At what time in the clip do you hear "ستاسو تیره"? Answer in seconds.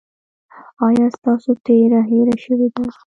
1.15-2.01